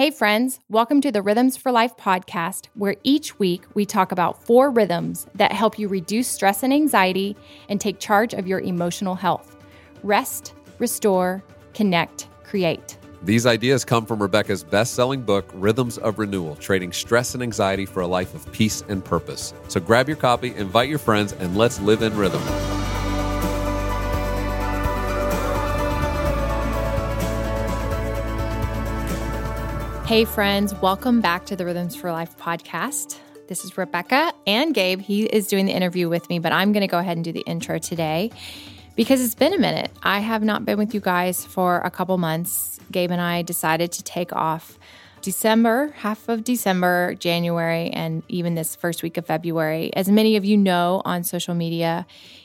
[0.00, 4.42] Hey, friends, welcome to the Rhythms for Life podcast, where each week we talk about
[4.42, 7.36] four rhythms that help you reduce stress and anxiety
[7.68, 9.58] and take charge of your emotional health
[10.02, 11.44] rest, restore,
[11.74, 12.96] connect, create.
[13.24, 17.84] These ideas come from Rebekah's best selling book, Rhythms of Renewal Trading Stress and Anxiety
[17.84, 19.52] for a Life of Peace and Purpose.
[19.68, 22.40] So grab your copy, invite your friends, and let's live in rhythm.
[30.10, 33.20] Hey, friends, welcome back to the Rhythms for Life podcast.
[33.46, 35.00] This is Rebekah and Gabe.
[35.00, 37.30] He is doing the interview with me, but I'm going to go ahead and do
[37.30, 38.32] the intro today
[38.96, 39.92] because it's been a minute.
[40.02, 42.80] I have not been with you guys for a couple months.
[42.90, 44.80] Gabe and I decided to take off
[45.22, 49.94] December, half of December, January, and even this first week of February.
[49.94, 52.04] As many of you know on social media,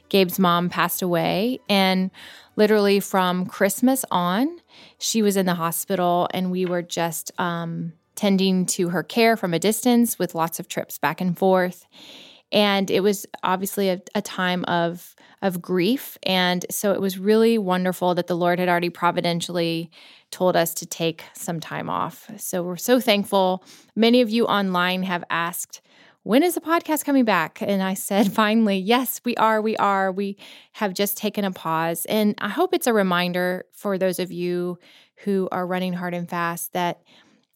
[0.10, 1.60] Gabe's mom passed away.
[1.68, 2.12] And
[2.58, 4.60] literally from Christmas on,
[4.98, 9.54] she was in the hospital and we were just um, tending to her care from
[9.54, 11.86] a distance with lots of trips back and forth.
[12.52, 16.18] And it was obviously a, a time of of grief.
[16.24, 19.92] And so it was really wonderful that the Lord had already providentially
[20.32, 22.30] told us to take some time off.
[22.38, 23.64] So we're so thankful.
[23.96, 25.82] Many of you online have asked,
[26.26, 27.62] when is the podcast coming back?
[27.62, 29.62] And I said, finally, yes, we are.
[29.62, 30.12] We are.
[30.12, 30.38] We
[30.74, 32.06] have just taken a pause.
[32.06, 34.80] And I hope it's a reminder for those of you
[35.18, 37.04] who are running hard and fast that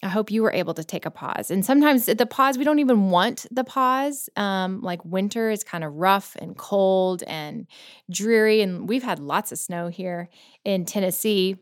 [0.04, 1.50] I hope you were able to take a pause.
[1.50, 4.30] And sometimes the pause, we don't even want the pause.
[4.36, 7.66] Um, like winter is kind of rough and cold and
[8.12, 8.62] dreary.
[8.62, 10.30] And we've had lots of snow here
[10.64, 11.58] in Tennessee.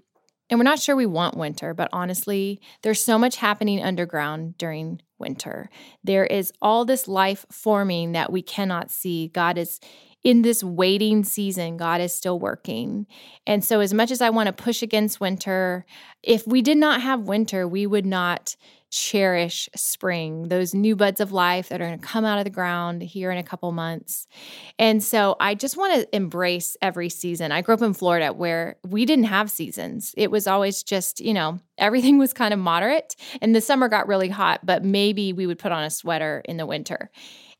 [0.49, 5.01] And we're not sure we want winter, but honestly, there's so much happening underground during
[5.19, 5.69] winter.
[6.03, 9.27] There is all this life forming that we cannot see.
[9.27, 9.79] God is
[10.23, 13.07] in this waiting season, God is still working.
[13.45, 15.85] And so, as much as I want to push against winter,
[16.23, 18.55] if we did not have winter, we would not
[18.89, 22.49] cherish spring, those new buds of life that are going to come out of the
[22.49, 24.27] ground here in a couple months.
[24.79, 27.51] And so I just want to embrace every season.
[27.51, 30.13] I grew up in Florida where we didn't have seasons.
[30.17, 34.07] It was always just, you know, everything was kind of moderate and the summer got
[34.07, 37.11] really hot, but maybe we would put on a sweater in the winter.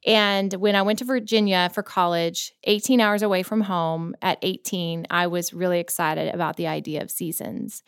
[0.07, 5.05] And when I went to Virginia for college, 18 hours away from home at 18,
[5.09, 7.83] I was really excited about the idea of seasons.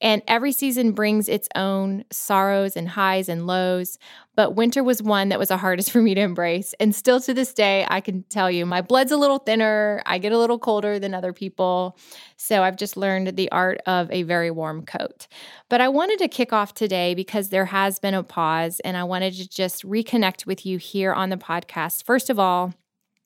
[0.00, 3.98] And every season brings its own sorrows and highs and lows.
[4.40, 6.74] But winter was one that was the hardest for me to embrace.
[6.80, 10.02] And still to this day, I can tell you my blood's a little thinner.
[10.06, 11.98] I get a little colder than other people.
[12.38, 15.26] So I've just learned the art of a very warm coat.
[15.68, 19.04] But I wanted to kick off today because there has been a pause and I
[19.04, 22.04] wanted to just reconnect with you here on the podcast.
[22.04, 22.72] First of all,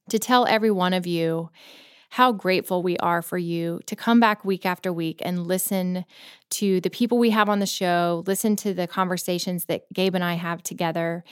[0.08, 1.48] to tell every one of you
[2.14, 6.04] how grateful we are for you to come back week after week and listen
[6.48, 10.22] to the people we have on the show, listen to the conversations that Gabe and
[10.22, 11.24] I have together.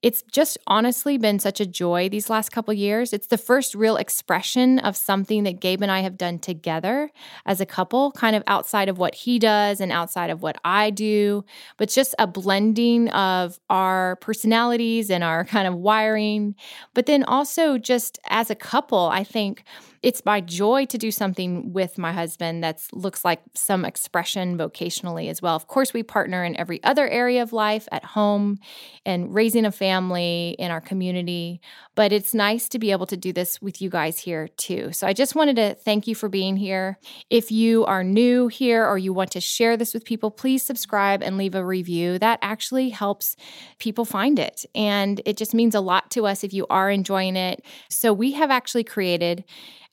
[0.00, 3.12] It's just honestly been such a joy these last couple years.
[3.12, 7.10] It's the first real expression of something that Gabe and I have done together
[7.44, 10.88] as a couple, kind of outside of what he does and outside of what I
[10.88, 11.44] do,
[11.76, 16.54] but just a blending of our personalities and our kind of wiring.
[16.94, 19.64] But then also just as a couple, I think
[20.02, 25.28] it's my joy to do something with my husband that looks like some expression vocationally
[25.28, 25.54] as well.
[25.54, 28.58] Of course, we partner in every other area of life at home
[29.04, 31.60] and raising a family in our community,
[31.94, 34.90] but it's nice to be able to do this with you guys here too.
[34.92, 36.98] So I just wanted to thank you for being here.
[37.28, 41.22] If you are new here or you want to share this with people, please subscribe
[41.22, 42.18] and leave a review.
[42.18, 43.36] That actually helps
[43.78, 44.64] people find it.
[44.74, 47.62] And it just means a lot to us if you are enjoying it.
[47.90, 49.44] So we have actually created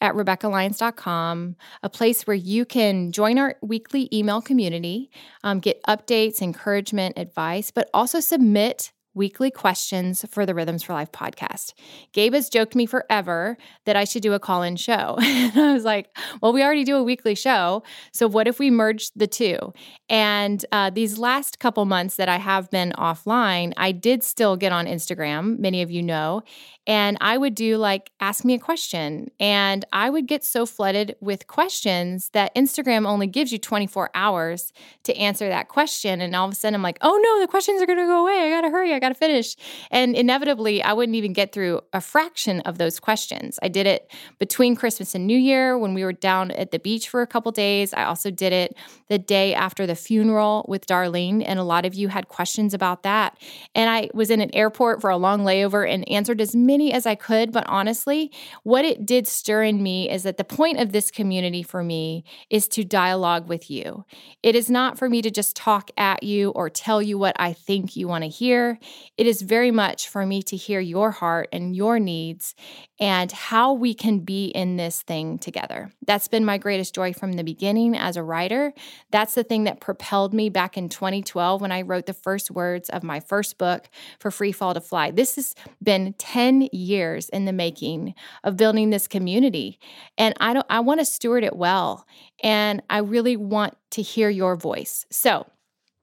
[0.01, 5.09] at RebekahLyons.com, a place where you can join our weekly email community,
[5.43, 11.11] um, get updates, encouragement, advice, but also submit weekly questions for the Rhythms for Life
[11.11, 11.73] podcast.
[12.13, 15.17] Gabe has joked me forever that I should do a call in show.
[15.21, 17.83] and I was like, well, we already do a weekly show.
[18.13, 19.73] So what if we merged the two?
[20.07, 24.71] And uh, these last couple months that I have been offline, I did still get
[24.71, 26.43] on Instagram, many of you know,
[26.87, 29.29] and I would do like, ask me a question.
[29.41, 34.71] And I would get so flooded with questions that Instagram only gives you 24 hours
[35.03, 36.21] to answer that question.
[36.21, 38.21] And all of a sudden, I'm like, oh no, the questions are going to go
[38.21, 38.41] away.
[38.41, 38.93] I got to hurry.
[38.93, 39.55] I got got to finish.
[39.91, 43.57] And inevitably, I wouldn't even get through a fraction of those questions.
[43.61, 47.09] I did it between Christmas and New Year when we were down at the beach
[47.09, 47.93] for a couple days.
[47.93, 48.75] I also did it
[49.09, 51.43] the day after the funeral with Darlene.
[51.45, 53.37] And a lot of you had questions about that.
[53.73, 57.05] And I was in an airport for a long layover and answered as many as
[57.05, 57.51] I could.
[57.51, 58.31] But honestly,
[58.63, 62.23] what it did stir in me is that the point of this community for me
[62.49, 64.05] is to dialogue with you.
[64.43, 67.53] It is not for me to just talk at you or tell you what I
[67.53, 68.79] think you want to hear.
[69.17, 72.53] It is very much for me to hear your heart and your needs
[72.99, 75.91] and how we can be in this thing together.
[76.05, 78.73] That's been my greatest joy from the beginning as a writer.
[79.11, 82.89] That's the thing that propelled me back in 2012 when I wrote the first words
[82.89, 83.89] of my first book
[84.19, 85.11] for Free Fall to Fly.
[85.11, 88.13] This has been 10 years in the making
[88.43, 89.79] of building this community.
[90.17, 92.05] And I don't I want to steward it well.
[92.43, 95.05] And I really want to hear your voice.
[95.09, 95.47] So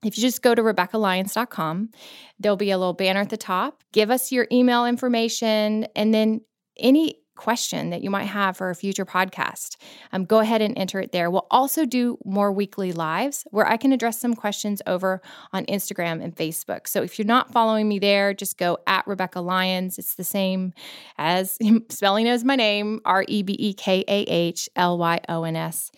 [0.05, 1.91] if you just go to RebekahLyons.com,
[2.39, 3.83] there'll be a little banner at the top.
[3.93, 6.41] Give us your email information and then
[6.77, 9.77] any question that you might have for a future podcast,
[10.13, 11.31] um, go ahead and enter it there.
[11.31, 15.21] We'll also do more weekly lives where I can address some questions over
[15.53, 16.87] on Instagram and Facebook.
[16.87, 19.99] So if you're not following me there, just go at Rebekah Lyons.
[19.99, 20.73] It's the same
[21.19, 21.59] as
[21.89, 25.57] spelling as my name, R E B E K A H L Y O N
[25.57, 25.91] S.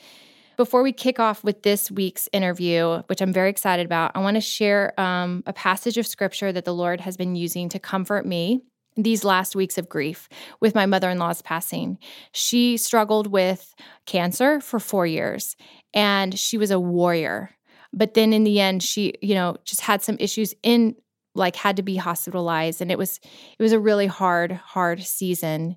[0.56, 4.36] Before we kick off with this week's interview, which I'm very excited about, I want
[4.36, 8.24] to share um, a passage of scripture that the Lord has been using to comfort
[8.24, 8.62] me
[8.96, 10.30] these last weeks of grief
[10.60, 11.98] with my mother in law's passing.
[12.32, 13.74] She struggled with
[14.06, 15.56] cancer for four years
[15.92, 17.50] and she was a warrior.
[17.92, 20.96] But then in the end, she, you know, just had some issues in
[21.34, 23.20] like had to be hospitalized and it was
[23.58, 25.76] it was a really hard hard season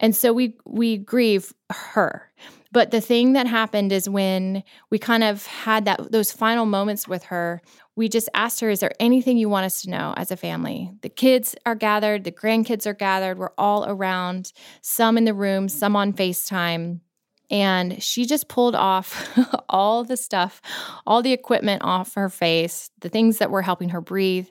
[0.00, 2.30] and so we we grieve her
[2.70, 7.08] but the thing that happened is when we kind of had that those final moments
[7.08, 7.62] with her
[7.98, 10.88] we just asked her, Is there anything you want us to know as a family?
[11.02, 14.52] The kids are gathered, the grandkids are gathered, we're all around,
[14.82, 17.00] some in the room, some on FaceTime.
[17.50, 19.36] And she just pulled off
[19.68, 20.62] all the stuff,
[21.08, 24.46] all the equipment off her face, the things that were helping her breathe.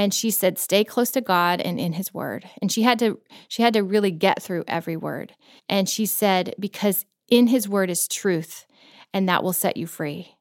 [0.00, 2.48] And she said, stay close to God and in his word.
[2.62, 5.34] And she had to, she had to really get through every word.
[5.68, 8.64] And she said, because in his word is truth,
[9.12, 10.36] and that will set you free.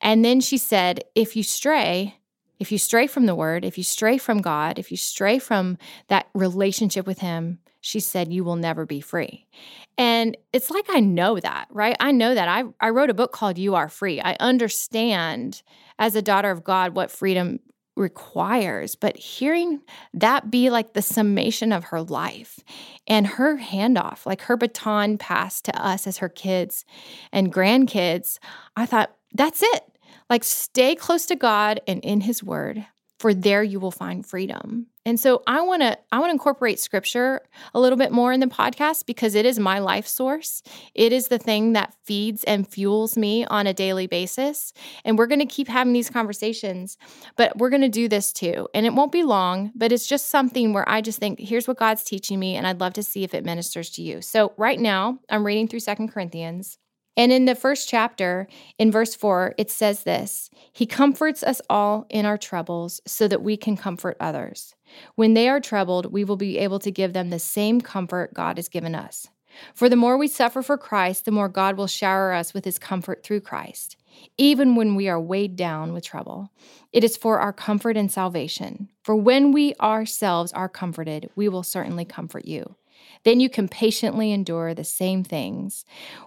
[0.00, 2.16] And then she said, if you stray,
[2.58, 5.78] if you stray from the word, if you stray from God, if you stray from
[6.08, 9.46] that relationship with Him, she said, you will never be free.
[9.96, 11.96] And it's like I know that, right?
[12.00, 12.48] I know that.
[12.48, 14.20] I, I wrote a book called You Are Free.
[14.20, 15.62] I understand
[15.96, 17.60] as a daughter of God what freedom
[17.96, 19.80] requires, but hearing
[20.14, 22.60] that be like the summation of her life
[23.06, 26.84] and her handoff, like her baton passed to us as her kids
[27.32, 28.38] and grandkids,
[28.76, 29.98] I thought, that's it.
[30.28, 32.86] Like stay close to God and in his word,
[33.18, 34.86] for there you will find freedom.
[35.06, 37.40] And so I want to I want to incorporate scripture
[37.72, 40.62] a little bit more in the podcast because it is my life source.
[40.94, 44.72] It is the thing that feeds and fuels me on a daily basis.
[45.04, 46.98] And we're going to keep having these conversations,
[47.36, 48.68] but we're going to do this too.
[48.74, 51.78] And it won't be long, but it's just something where I just think here's what
[51.78, 54.20] God's teaching me and I'd love to see if it ministers to you.
[54.22, 56.78] So right now, I'm reading through Second Corinthians
[57.16, 58.46] and in the first chapter,
[58.78, 63.42] in verse 4, it says this He comforts us all in our troubles so that
[63.42, 64.74] we can comfort others.
[65.14, 68.58] When they are troubled, we will be able to give them the same comfort God
[68.58, 69.28] has given us.
[69.74, 72.78] For the more we suffer for Christ, the more God will shower us with his
[72.78, 73.96] comfort through Christ,
[74.36, 76.50] even when we are weighed down with trouble.
[76.92, 78.90] It is for our comfort and salvation.
[79.02, 82.76] For when we ourselves are comforted, we will certainly comfort you.
[83.26, 85.84] Then you can patiently endure the same things.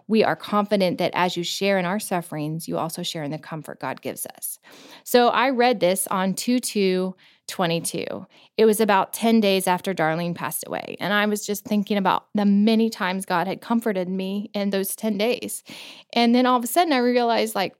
[0.09, 3.37] We are confident that as you share in our sufferings, you also share in the
[3.37, 4.59] comfort God gives us.
[5.05, 7.15] So I read this on 2 2
[7.47, 8.27] 22.
[8.57, 10.97] It was about 10 days after Darlene passed away.
[10.99, 14.93] And I was just thinking about the many times God had comforted me in those
[14.95, 15.63] 10 days.
[16.11, 17.75] And then all of a sudden I realized, like,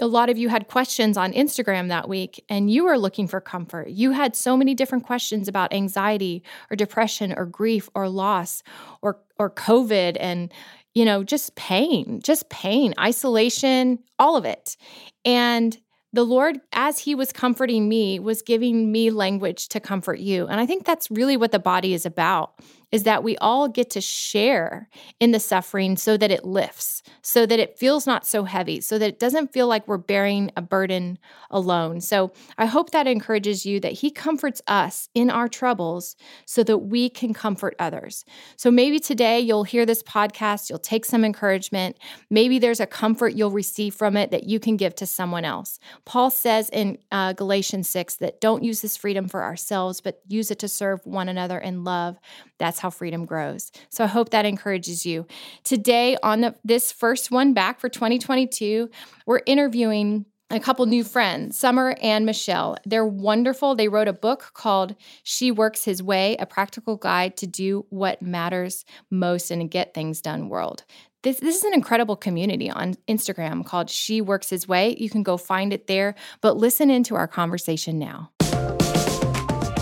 [0.00, 3.40] a lot of you had questions on Instagram that week and you were looking for
[3.40, 3.90] comfort.
[3.90, 8.62] You had so many different questions about anxiety or depression or grief or loss
[9.02, 10.52] or or COVID and
[10.94, 14.76] you know, just pain, just pain, isolation, all of it.
[15.24, 15.78] And
[16.12, 20.48] the Lord, as He was comforting me, was giving me language to comfort you.
[20.48, 22.58] And I think that's really what the body is about
[22.92, 24.88] is that we all get to share
[25.20, 28.98] in the suffering so that it lifts, so that it feels not so heavy, so
[28.98, 31.18] that it doesn't feel like we're bearing a burden
[31.50, 32.00] alone.
[32.00, 36.16] So I hope that encourages you that He comforts us in our troubles
[36.46, 38.24] so that we can comfort others.
[38.56, 41.96] So maybe today you'll hear this podcast, you'll take some encouragement.
[42.28, 45.78] Maybe there's a comfort you'll receive from it that you can give to someone else.
[46.04, 50.50] Paul says in uh, Galatians 6 that don't use this freedom for ourselves, but use
[50.50, 52.18] it to serve one another in love.
[52.58, 53.70] That's how freedom grows.
[53.88, 55.26] So I hope that encourages you.
[55.64, 58.90] Today, on the, this first one back for 2022,
[59.26, 62.76] we're interviewing a couple new friends, Summer and Michelle.
[62.84, 63.76] They're wonderful.
[63.76, 68.20] They wrote a book called She Works His Way, a practical guide to do what
[68.20, 70.84] matters most and get things done world.
[71.22, 74.96] This, this is an incredible community on Instagram called She Works His Way.
[74.98, 78.30] You can go find it there, but listen into our conversation now.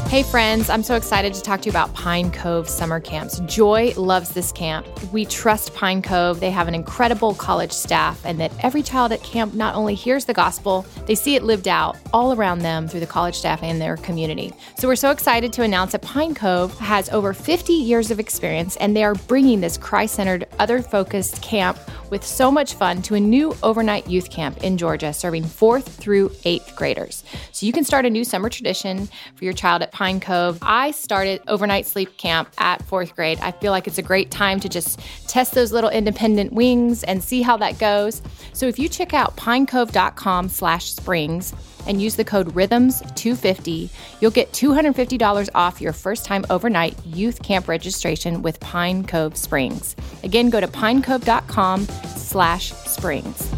[0.09, 3.41] Hey, friends, I'm so excited to talk to you about Pine Cove summer camps.
[3.41, 4.87] Joy loves this camp.
[5.13, 6.41] We trust Pine Cove.
[6.41, 10.25] They have an incredible college staff, and that every child at camp not only hears
[10.25, 13.79] the gospel, they see it lived out all around them through the college staff and
[13.79, 14.51] their community.
[14.79, 18.77] So we're so excited to announce that Pine Cove has over 50 years of experience,
[18.77, 21.79] and they are bringing this Christ centered, other focused camp
[22.11, 26.33] with so much fun to a new overnight youth camp in Georgia, serving fourth through
[26.45, 27.25] eighth graders.
[27.53, 30.61] So you can start a new summer tradition for your child at Pine Cove.
[30.63, 33.41] I started overnight sleep camp at fourth grade.
[33.41, 37.21] I feel like it's a great time to just test those little independent wings and
[37.21, 38.23] see how that goes.
[38.53, 41.53] So if you check out pinecove.com slash springs,
[41.89, 43.89] and use the code RHYTHMS250,
[44.21, 49.97] you'll get $250 off your first time overnight youth camp registration with Pine Cove Springs.
[50.23, 53.51] Again, go to pinecove.com slash springs.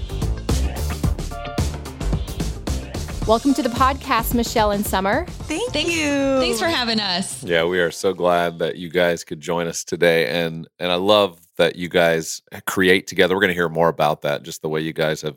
[3.31, 5.25] Welcome to the podcast, Michelle and Summer.
[5.25, 6.41] Thank Thanks, you.
[6.41, 7.45] Thanks for having us.
[7.45, 10.97] Yeah, we are so glad that you guys could join us today, and and I
[10.97, 13.37] love that you guys create together.
[13.37, 15.37] We're going to hear more about that, just the way you guys have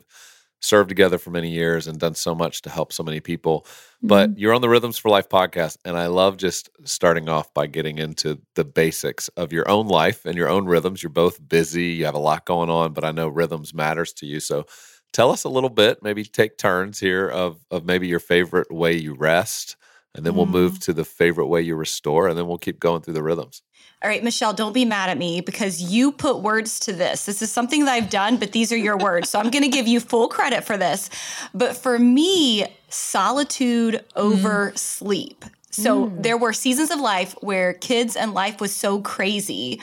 [0.60, 3.64] served together for many years and done so much to help so many people.
[4.02, 4.38] But Mm-hmm.
[4.40, 7.98] you're on the Rhythms for Life podcast, and I love just starting off by getting
[7.98, 11.00] into the basics of your own life and your own rhythms.
[11.00, 14.26] You're both busy, you have a lot going on, but I know rhythms matters to
[14.26, 14.40] you.
[14.40, 14.66] So
[15.14, 18.92] tell us a little bit, maybe take turns here of of maybe your favorite way
[18.94, 19.76] you rest,
[20.14, 20.80] and then we'll move mm-hmm.
[20.80, 23.62] to the favorite way you restore, and then we'll keep going through the rhythms.
[24.02, 27.24] All right, Michelle, don't be mad at me because you put words to this.
[27.24, 29.30] This is something that I've done, but these are your words.
[29.30, 31.08] So I'm going to give you full credit for this.
[31.54, 34.78] But for me, solitude over mm.
[34.78, 35.46] sleep.
[35.70, 36.22] So mm.
[36.22, 39.80] there were seasons of life where kids and life was so crazy.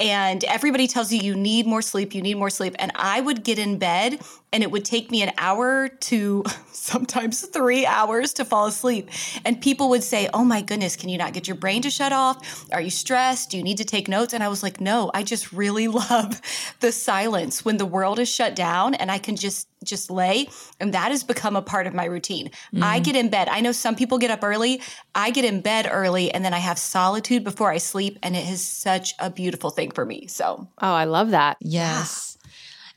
[0.00, 2.74] And everybody tells you you need more sleep, you need more sleep.
[2.78, 4.18] And I would get in bed
[4.52, 9.10] and it would take me an hour to sometimes three hours to fall asleep.
[9.44, 12.12] And people would say, Oh my goodness, can you not get your brain to shut
[12.12, 12.66] off?
[12.72, 13.50] Are you stressed?
[13.50, 14.32] Do you need to take notes?
[14.32, 16.40] And I was like, No, I just really love
[16.80, 20.46] the silence when the world is shut down and I can just just lay
[20.78, 22.50] and that has become a part of my routine.
[22.82, 23.04] I mm.
[23.04, 23.48] get in bed.
[23.48, 24.82] I know some people get up early.
[25.14, 28.46] I get in bed early and then I have solitude before I sleep and it
[28.46, 30.26] is such a beautiful thing for me.
[30.26, 31.56] So, Oh, I love that.
[31.60, 32.38] Yes.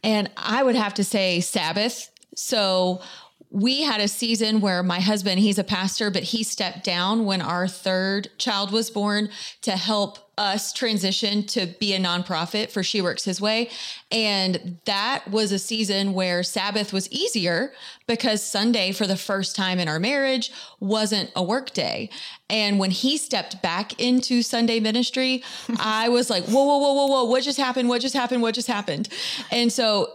[0.04, 2.10] And I would have to say Sabbath.
[2.36, 3.02] So
[3.50, 7.42] we had a season where my husband, he's a pastor, but he stepped down when
[7.42, 9.30] our third child was born
[9.62, 13.70] to help us transition to be a nonprofit for She Works His Way.
[14.12, 17.72] And that was a season where Sabbath was easier
[18.08, 22.10] because Sunday, for the first time in our marriage, wasn't a work day.
[22.50, 25.44] And when he stepped back into Sunday ministry,
[25.80, 27.90] I was like, whoa, whoa, whoa, whoa, whoa, what just happened?
[27.90, 28.42] What just happened?
[28.42, 29.10] What just happened?
[29.52, 30.12] And so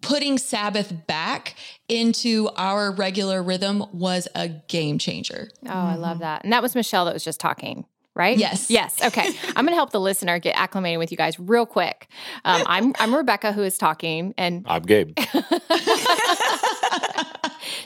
[0.00, 1.54] putting Sabbath back
[1.88, 5.50] into our regular rhythm was a game changer.
[5.66, 6.22] Oh, I love mm-hmm.
[6.22, 6.44] that.
[6.44, 7.84] And that was Michelle that was just talking.
[8.14, 8.36] Right?
[8.36, 8.70] Yes.
[8.70, 9.02] Yes.
[9.02, 9.32] Okay.
[9.56, 12.08] I'm going to help the listener get acclimated with you guys real quick.
[12.44, 15.16] Um, I'm I'm Rebekah who is talking, and I'm Gabe.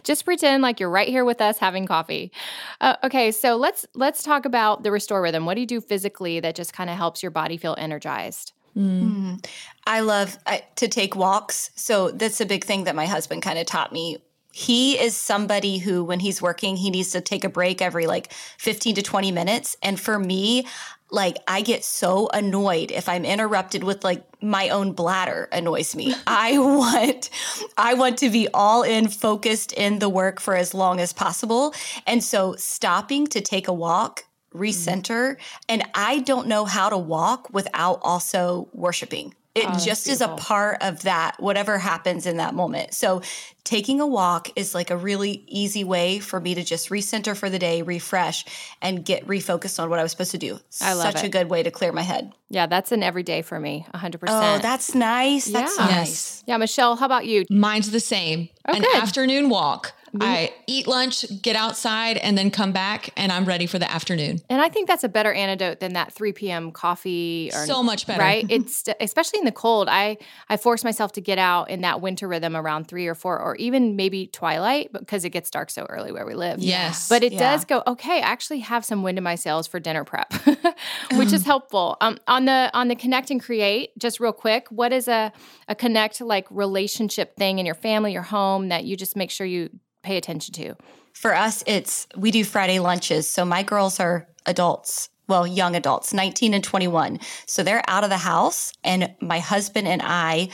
[0.02, 2.32] just pretend like you're right here with us having coffee.
[2.80, 5.46] Uh, okay, so let's let's talk about the restore rhythm.
[5.46, 8.52] What do you do physically that just kind of helps your body feel energized?
[9.86, 11.70] I love uh, to take walks.
[11.76, 14.18] So that's a big thing that my husband kind of taught me.
[14.56, 18.32] He is somebody who, when he's working, he needs to take a break every like
[18.56, 19.76] 15 to 20 minutes.
[19.82, 20.66] And for me,
[21.10, 26.14] like I get so annoyed if I'm interrupted with like my own bladder annoys me.
[26.26, 27.28] I want
[27.76, 31.74] I want to be all in focused in the work for as long as possible.
[32.06, 34.62] And so stopping to take a walk mm-hmm.
[34.62, 35.36] recenter
[35.68, 40.20] and I don't know how to walk without also worshiping It Oh, that's just is
[40.20, 42.92] a part of that, whatever happens in that moment.
[42.94, 43.22] So,
[43.64, 47.48] taking a walk is like a really easy way for me to just recenter for
[47.50, 48.44] the day, refresh,
[48.82, 50.60] and get refocused on what I was supposed to do.
[50.82, 51.26] I love Such it.
[51.26, 52.32] a good way to clear my head.
[52.50, 54.18] Yeah, that's an everyday for me, 100%.
[54.28, 55.46] Oh, that's nice.
[55.46, 55.84] That's Yeah.
[55.86, 55.96] nice.
[55.96, 56.44] Yes.
[56.46, 57.44] yeah, Michelle, how about you?
[57.50, 58.50] Mine's the same.
[58.68, 58.96] Oh, An good.
[58.96, 59.94] afternoon walk.
[60.20, 64.40] I eat lunch, get outside, and then come back, and I'm ready for the afternoon.
[64.48, 66.72] And I think that's a better antidote than that 3 p.m.
[66.72, 67.50] coffee.
[67.54, 68.20] Or, So much better.
[68.20, 68.44] right?
[68.50, 69.88] It's especially in the cold.
[69.90, 70.16] I
[70.48, 73.56] I force myself to get out in that winter rhythm around three or four, or
[73.56, 76.58] even maybe twilight because it gets dark so early where we live.
[76.60, 77.08] Yes.
[77.08, 77.38] But it Yeah.
[77.38, 78.16] does go okay.
[78.22, 80.32] I actually have some wind in my sails for dinner prep,
[81.12, 81.96] which is helpful.
[82.00, 85.32] Um, on the on the connect and create, just real quick, what is a
[85.68, 89.46] a connect like relationship thing in your family, your home that you just make sure
[89.46, 89.70] you
[90.06, 90.74] pay attention to?
[91.12, 93.28] For us, it's we do Friday lunches.
[93.28, 97.18] So my girls are adults, well, young adults, 19 and 21.
[97.46, 98.72] So they're out of the house.
[98.84, 100.50] And my husband and I,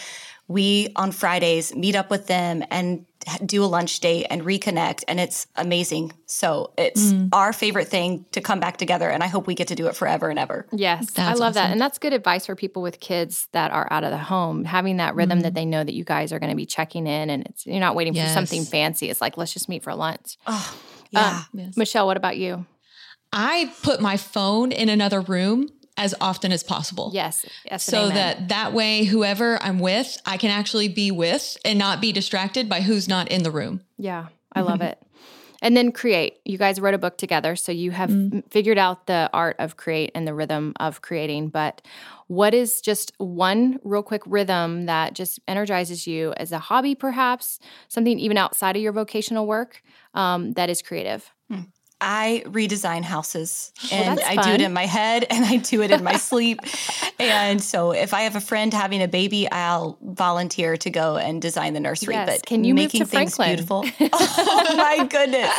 [0.48, 3.04] we on Fridays meet up with them and
[3.44, 5.04] do a lunch date and reconnect.
[5.08, 6.12] And it's amazing.
[6.26, 7.28] So it's mm.
[7.32, 9.08] our favorite thing to come back together.
[9.08, 10.66] And I hope we get to do it forever and ever.
[10.72, 11.70] Yes, I That's love that.
[11.70, 14.98] And that's good advice for people with kids that are out of the home, having
[14.98, 15.54] that rhythm that mm-hmm.
[15.54, 17.94] they know that you guys are going to be checking in and it's you're not
[17.94, 19.10] waiting for something fancy.
[19.10, 20.36] It's like let's just meet for lunch.
[20.46, 20.78] Oh,
[21.14, 21.42] um, yeah.
[21.52, 21.76] Yes.
[21.76, 22.66] Michelle, what about you?
[23.32, 27.10] I put my phone in another room as often as possible.
[27.12, 27.44] Yes.
[27.64, 27.84] Yes.
[27.84, 28.14] So amen.
[28.14, 32.68] that that way, whoever I'm with, I can actually be with and not be distracted
[32.68, 33.82] by who's not in the room.
[33.98, 34.88] Yeah, I love mm-hmm.
[34.88, 35.02] it.
[35.60, 36.40] And then create.
[36.44, 38.34] You guys wrote a book together, so you have mm.
[38.34, 41.50] m- figured out the art of create and the rhythm of creating.
[41.50, 41.82] But
[42.26, 47.60] what is just one real quick rhythm that just energizes you as a hobby, perhaps
[47.86, 49.82] something even outside of your vocational work
[50.14, 51.30] um, that is creative?
[51.48, 51.60] Hmm.
[52.02, 55.90] I redesign houses and that's I do it in my head and I do it
[55.90, 56.60] in my sleep.
[57.18, 61.40] And so if I have a friend having a baby, I'll volunteer to go and
[61.40, 62.14] design the nursery.
[62.14, 62.28] Yes.
[62.28, 63.84] But Can you making things beautiful.
[64.00, 65.50] oh my goodness.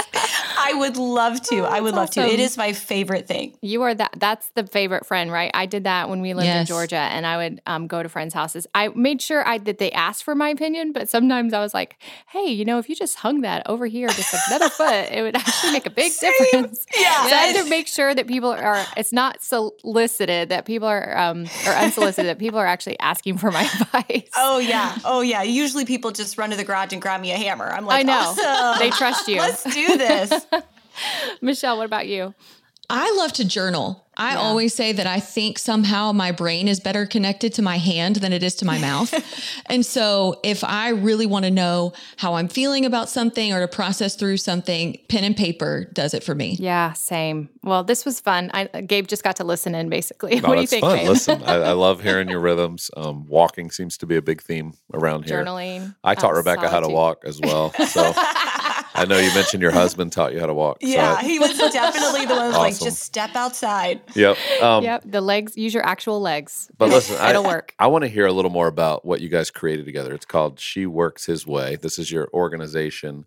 [0.63, 1.62] I would love to.
[1.63, 2.34] I would love that's to.
[2.34, 3.55] It is my favorite thing.
[3.62, 4.15] You are that.
[4.17, 5.51] That's the favorite friend, right?
[5.53, 8.34] I did that when we lived in Georgia, and I would um, go to friends'
[8.34, 8.67] houses.
[8.74, 11.98] I made sure I that they asked for my opinion, but sometimes I was like,
[12.27, 15.36] "Hey, you know, if you just hung that over here just another foot, it would
[15.36, 17.27] actually make a big difference." Yeah.
[17.27, 18.86] So I had to make sure that people are.
[18.96, 23.51] It's not solicited that people are um, or unsolicited that people are actually asking for
[23.51, 24.29] my advice.
[24.38, 24.98] Oh yeah.
[25.03, 25.43] Oh yeah.
[25.43, 27.65] Usually people just run to the garage and grab me a hammer.
[27.65, 28.79] I'm like, I know awesome.
[28.79, 29.39] they trust you.
[29.39, 30.46] Let's do this.
[31.41, 32.33] Michelle, what about you?
[32.89, 34.03] I love to journal.
[34.15, 38.17] I always say that I think somehow my brain is better connected to my hand
[38.17, 39.12] than it is to my mouth.
[39.65, 43.67] and so if I really want to know how I'm feeling about something or to
[43.67, 46.55] process through something, pen and paper does it for me.
[46.59, 47.50] Yeah, same.
[47.63, 48.51] Well, this was fun.
[48.53, 50.39] I, Gabe just got to listen in, basically.
[50.39, 50.97] No, what do you think, fun.
[50.97, 51.09] babe?
[51.09, 52.91] Listen, I, I love hearing your rhythms.
[52.95, 55.43] Um, walking seems to be a big theme around here.
[55.43, 55.95] Journaling.
[56.03, 57.71] I taught Rebekah how to walk as well.
[57.88, 58.13] So
[58.95, 60.77] I know you mentioned your husband taught you how to walk.
[60.81, 61.15] Yeah.
[61.19, 64.01] I- He was definitely the one who's like, just step outside.
[64.15, 64.38] yep.
[64.62, 65.58] Um, Yep, the legs.
[65.58, 66.69] Use your actual legs.
[66.77, 67.73] But listen, I, It'll work.
[67.79, 70.13] I want to hear a little more about what you guys created together.
[70.13, 71.75] It's called She Works His Way.
[71.75, 73.25] This is your organization.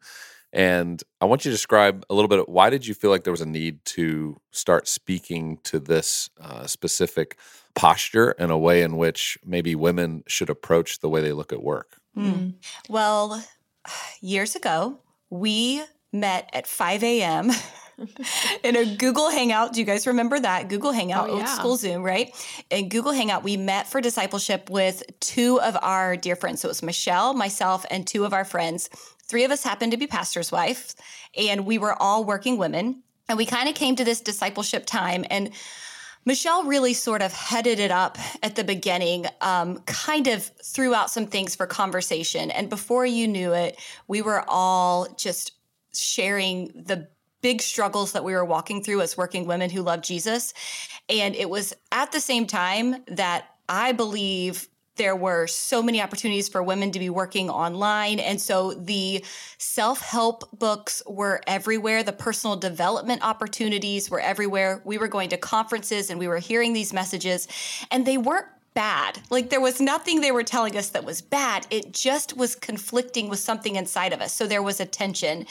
[0.52, 3.24] And I want you to describe a little bit of why did you feel like
[3.24, 7.37] there was a need to start speaking to this uh, specific
[7.74, 11.62] posture and a way in which maybe women should approach the way they look at
[11.62, 11.98] work?
[12.14, 12.50] Hmm.
[12.88, 13.44] Well,
[14.22, 14.98] years ago,
[15.31, 17.51] we met at 5 a.m.
[18.62, 19.73] in a Google Hangout.
[19.73, 20.69] Do you guys remember that?
[20.69, 22.33] Google Hangout, Oh, old school Zoom, right?
[22.71, 26.61] In Google Hangout, we met for discipleship with two of our dear friends.
[26.61, 28.89] So it was Michelle, myself, and two of our friends.
[29.25, 30.95] Three of us happened to be pastor's wives,
[31.37, 33.03] and we were all working women.
[33.29, 35.51] And we kind of came to this discipleship time and
[36.27, 41.09] Michelle really sort of headed it up at the beginning, um, kind of threw out
[41.09, 42.51] some things for conversation.
[42.51, 45.53] And before you knew it, we were all just
[45.95, 47.09] sharing the
[47.43, 50.53] big struggles that we were walking through as working women who love Jesus.
[51.09, 56.48] And it was at the same time that I believe there were so many opportunities
[56.48, 58.18] for women to be working online.
[58.18, 59.24] And so the
[59.59, 62.02] self help books were everywhere.
[62.02, 64.82] The personal development opportunities were everywhere.
[64.85, 67.48] We were going to conferences and we were hearing these messages,
[67.90, 69.18] and they weren't bad.
[69.30, 71.66] Like there was nothing they were telling us that was bad.
[71.70, 74.35] It just was conflicting with something inside of us.
[74.35, 75.46] So there was a tension.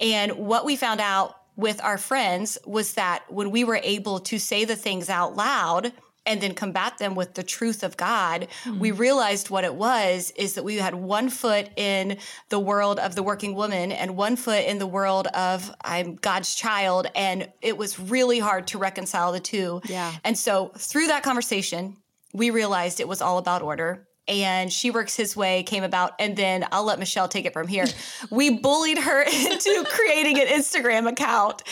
[0.00, 4.38] And what we found out with our friends was that when we were able to
[4.38, 5.92] say the things out loud,
[6.26, 8.98] and then combat them with the truth of God, we mm.
[8.98, 13.22] realized what it was is that we had one foot in the world of the
[13.22, 17.06] working woman and one foot in the world of I'm God's child.
[17.14, 19.80] And it was really hard to reconcile the two.
[19.86, 20.12] Yeah.
[20.24, 21.96] And so through that conversation,
[22.32, 26.36] we realized it was all about order and she works his way came about and
[26.36, 27.84] then i'll let michelle take it from here.
[28.30, 31.62] We bullied her into creating an instagram account.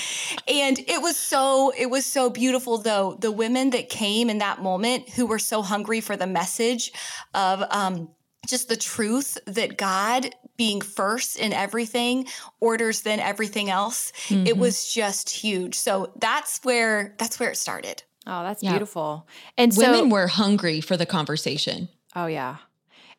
[0.47, 3.17] And it was so it was so beautiful though.
[3.19, 6.93] The women that came in that moment who were so hungry for the message
[7.35, 8.11] of um,
[8.47, 12.27] just the truth that god being first in everything
[12.61, 14.47] orders then everything else mm-hmm.
[14.47, 15.75] it was just huge.
[15.75, 18.03] So that's where that's where it started.
[18.27, 18.71] Oh that's yeah.
[18.71, 19.27] beautiful.
[19.57, 22.57] And so, women were hungry for the conversation Oh yeah.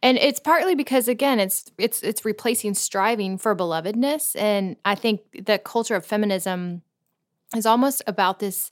[0.02, 5.22] And it's partly because again, it's it's it's replacing striving for belovedness and I think
[5.46, 6.82] the culture of feminism
[7.56, 8.72] is almost about this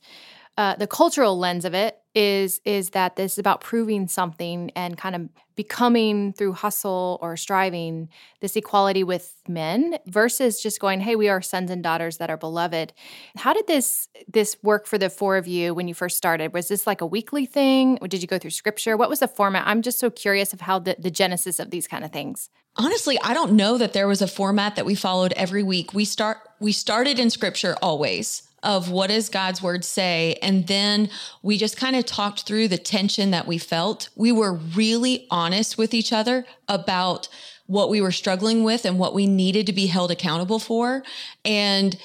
[0.61, 4.95] uh, the cultural lens of it is is that this is about proving something and
[4.95, 8.09] kind of becoming through hustle or striving
[8.41, 12.37] this equality with men versus just going hey we are sons and daughters that are
[12.37, 12.93] beloved.
[13.37, 16.53] How did this this work for the four of you when you first started?
[16.53, 17.97] Was this like a weekly thing?
[17.99, 18.95] Or did you go through scripture?
[18.95, 19.65] What was the format?
[19.65, 22.51] I'm just so curious of how the, the genesis of these kind of things.
[22.75, 25.91] Honestly i don't know that there was a format that we followed every week.
[25.91, 30.37] We start we started in scripture always of what does God's word say?
[30.41, 31.09] And then
[31.41, 34.09] we just kind of talked through the tension that we felt.
[34.15, 37.27] We were really honest with each other about
[37.65, 41.03] what we were struggling with and what we needed to be held accountable for.
[41.45, 41.97] And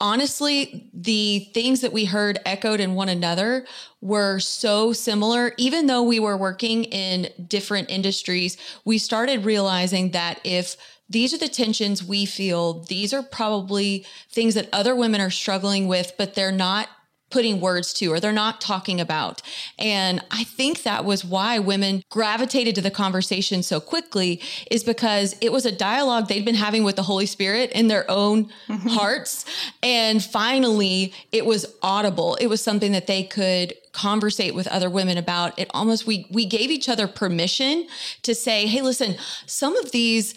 [0.00, 3.64] honestly, the things that we heard echoed in one another
[4.00, 5.52] were so similar.
[5.58, 10.76] Even though we were working in different industries, we started realizing that if
[11.08, 12.84] these are the tensions we feel.
[12.84, 16.88] These are probably things that other women are struggling with, but they're not
[17.32, 19.42] putting words to or they're not talking about.
[19.78, 25.34] And I think that was why women gravitated to the conversation so quickly is because
[25.40, 28.88] it was a dialogue they'd been having with the Holy Spirit in their own mm-hmm.
[28.88, 29.46] hearts.
[29.82, 32.36] And finally, it was audible.
[32.36, 35.58] It was something that they could conversate with other women about.
[35.58, 37.86] It almost we we gave each other permission
[38.22, 40.34] to say, "Hey, listen, some of these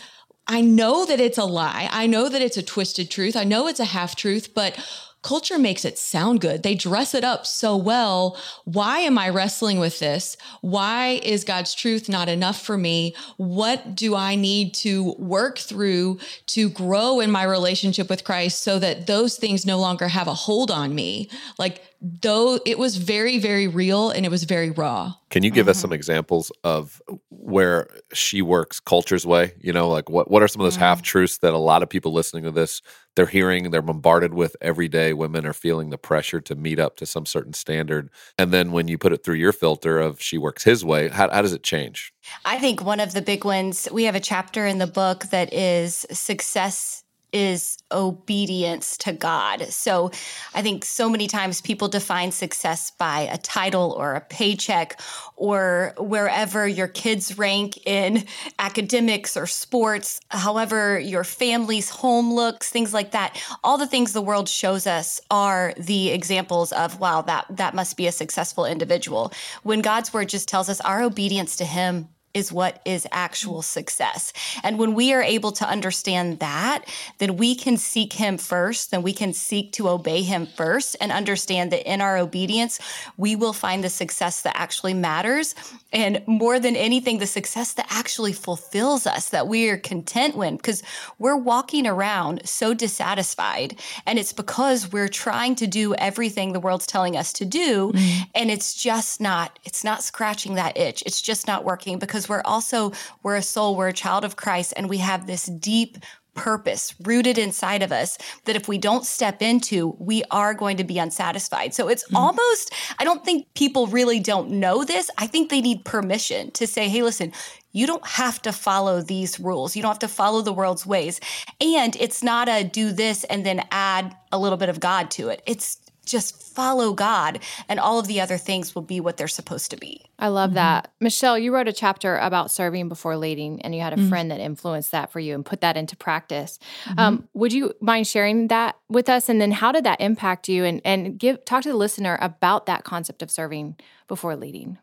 [0.48, 1.90] I know that it's a lie.
[1.92, 3.36] I know that it's a twisted truth.
[3.36, 4.78] I know it's a half truth, but
[5.26, 6.62] culture makes it sound good.
[6.62, 8.38] They dress it up so well.
[8.66, 10.38] Why am I wrestling with this?
[10.62, 13.16] Why is God's truth not enough for me?
[13.38, 18.78] What do I need to work through to grow in my relationship with Christ so
[18.78, 21.28] that those things no longer have a hold on me?
[21.58, 21.82] Like,
[22.22, 25.14] though it was very, very real and it was very raw.
[25.32, 25.72] Can you give mm-hmm.
[25.72, 29.54] us some examples of where she works culture's way?
[29.60, 30.84] You know, like what, what are some of those mm-hmm.
[30.84, 32.84] half truths that a lot of people listening to this
[33.16, 35.14] they're hearing, they're bombarded with every day.
[35.14, 38.10] Women are feeling the pressure to meet up to some certain standard.
[38.38, 41.30] And then when you put it through your filter of she works his way, how,
[41.32, 42.14] how does it change?
[42.44, 45.54] I think one of the big ones, we have a chapter in the book that
[45.54, 47.05] is success
[47.36, 49.64] is obedience to God.
[49.64, 50.10] So
[50.54, 55.02] I think so many times people define success by a title or a paycheck
[55.36, 58.24] or wherever your kids rank in
[58.58, 63.38] academics or sports, however your family's home looks, things like that.
[63.66, 67.98] All the things the world shows us are the examples of wow, that that must
[67.98, 69.34] be a successful individual.
[69.64, 74.34] When God's word just tells us our obedience to him is what is actual success.
[74.62, 76.86] And when we are able to understand that,
[77.18, 81.12] then we can seek Him first, then we can seek to obey Him first and
[81.12, 82.80] understand that in our obedience,
[83.18, 85.56] we will find the success that actually matters.
[85.94, 90.58] And more than anything, the success that actually fulfills us, that we are content with,
[90.58, 90.84] because
[91.18, 93.80] we're walking around so dissatisfied.
[94.06, 97.94] And it's because we're trying to do everything the world's telling us to do.
[97.94, 98.24] Mm-hmm.
[98.36, 101.02] And it's just not, it's not scratching that itch.
[101.06, 102.92] It's just not working because because we're also
[103.24, 105.98] we're a soul, we're a child of Christ, and we have this deep
[106.34, 110.84] purpose rooted inside of us that if we don't step into, we are going to
[110.84, 111.74] be unsatisfied.
[111.74, 112.18] So it's mm-hmm.
[112.18, 115.10] almost, I don't think people really don't know this.
[115.18, 117.32] I think they need permission to say, hey, listen,
[117.72, 119.78] you don't have to follow these rules.
[119.78, 121.22] You don't have to follow the world's ways.
[121.62, 125.30] And it's not a do this and then add a little bit of God to
[125.30, 125.42] it.
[125.46, 129.72] It's just follow God and all of the other things will be what they're supposed
[129.72, 130.06] to be.
[130.18, 130.56] I love mm-hmm.
[130.56, 130.92] that.
[131.00, 134.10] Michelle, you wrote a chapter about serving before leading and you had a mm-hmm.
[134.10, 136.60] friend that influenced that for you and put that into practice.
[136.86, 137.00] Mm-hmm.
[137.00, 139.30] Um, would you mind sharing that with us?
[139.30, 142.66] And then how did that impact you and, and give talk to the listener about
[142.68, 143.76] that concept of serving
[144.08, 144.78] before leading?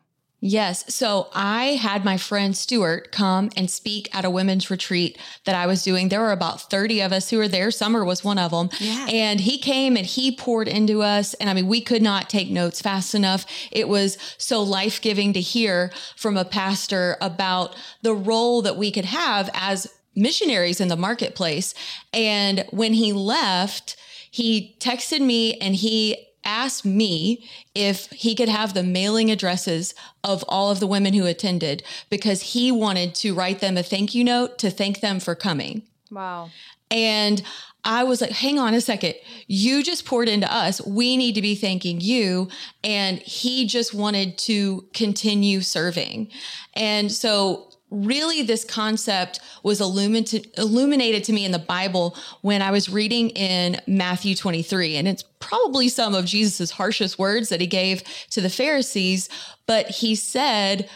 [0.45, 0.93] Yes.
[0.93, 5.65] So I had my friend Stuart come and speak at a women's retreat that I
[5.67, 6.09] was doing.
[6.09, 7.71] There were about 30 of us who were there.
[7.71, 8.69] Summer was one of them.
[8.81, 9.07] Yeah.
[9.09, 11.33] And he came and he poured into us.
[11.35, 13.45] And I mean, we could not take notes fast enough.
[13.71, 18.91] It was so life giving to hear from a pastor about the role that we
[18.91, 21.73] could have as missionaries in the marketplace.
[22.11, 23.95] And when he left,
[24.29, 30.43] he texted me and he asked me if he could have the mailing addresses of
[30.47, 34.23] all of the women who attended because he wanted to write them a thank you
[34.23, 35.83] note to thank them for coming.
[36.11, 36.51] Wow.
[36.91, 37.41] And
[37.85, 39.15] I was like, hang on a second.
[39.47, 40.85] You just poured into us.
[40.85, 42.47] We need to be thanking you.
[42.83, 46.29] And he just wanted to continue serving.
[46.75, 52.71] And so really this concept was illuminated, illuminated to me in the Bible when I
[52.71, 54.97] was reading in Matthew 23.
[54.97, 59.29] And it's probably some of Jesus's harshest words that he gave to the Pharisees,
[59.67, 60.89] but he said,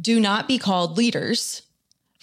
[0.00, 1.62] do not be called leaders